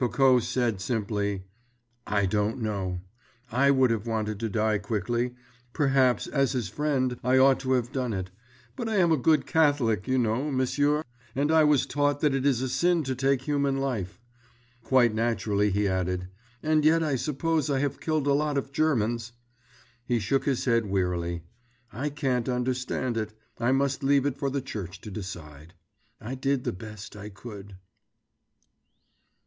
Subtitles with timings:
[0.01, 1.43] Coco said simply,
[2.07, 3.01] "I don't know.
[3.51, 5.35] I would have wanted to die quickly.
[5.73, 8.31] Perhaps as his friend I ought to have done it.
[8.75, 11.03] But I am a good Catholic, you know, m'sieur;
[11.35, 14.19] and I was taught that it is a sin to take human life."
[14.81, 16.29] Quite naturally he added:
[16.63, 19.33] "And yet I suppose I have killed a lot of Germans."
[20.07, 21.43] He shook his head wearily.
[21.93, 23.33] "I can't understand it.
[23.59, 25.75] I must leave it for the church to decide.
[26.19, 27.75] I did the best I could...."